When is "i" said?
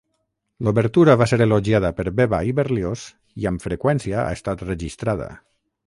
2.53-2.57, 3.45-3.49